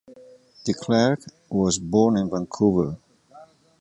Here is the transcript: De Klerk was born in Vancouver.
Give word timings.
De 0.65 0.73
Klerk 0.73 1.19
was 1.51 1.77
born 1.77 2.17
in 2.17 2.27
Vancouver. 2.27 2.97